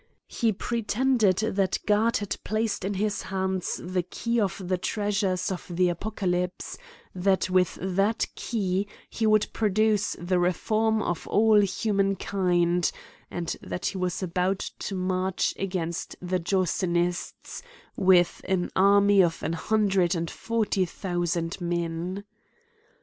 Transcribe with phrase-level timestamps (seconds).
[0.29, 5.67] He pretended that God had placed in his hands, the key of the treasures of
[5.69, 6.75] the Apo caiypse;
[7.13, 12.91] that with that key he would produce the reform of all human kind;
[13.29, 17.61] and that he was about to march against the Jansenists
[17.95, 22.23] with an army of an hundred and forty thousand men.